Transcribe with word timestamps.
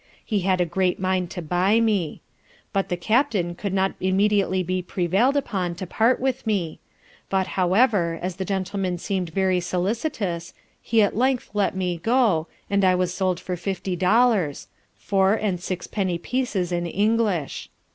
He 0.25 0.39
had 0.39 0.59
a 0.59 0.65
great 0.65 0.99
mind 0.99 1.29
to 1.29 1.43
buy 1.43 1.79
me; 1.79 2.21
but 2.73 2.89
the 2.89 2.97
Captain 2.97 3.53
could 3.53 3.71
not 3.71 3.93
immediately 3.99 4.63
be 4.63 4.81
prevail'd 4.81 5.37
on 5.53 5.75
to 5.75 5.85
part 5.85 6.19
with 6.19 6.47
me; 6.47 6.79
but 7.29 7.45
however, 7.53 8.17
as 8.19 8.37
the 8.37 8.43
gentleman 8.43 8.97
seem'd 8.97 9.29
very 9.29 9.59
solicitous, 9.59 10.55
he 10.81 11.03
at 11.03 11.15
length 11.15 11.51
let 11.53 11.75
me 11.75 11.97
go, 11.97 12.47
and 12.67 12.83
I 12.83 12.95
was 12.95 13.13
sold 13.13 13.39
for 13.39 13.55
fifty 13.55 13.95
dollars 13.95 14.69
(four 14.97 15.35
and 15.35 15.61
sixpenny 15.61 16.17
pieces 16.17 16.71
in 16.71 16.87
English). 16.87 17.69